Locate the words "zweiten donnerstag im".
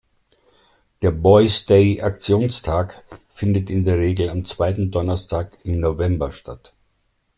4.45-5.79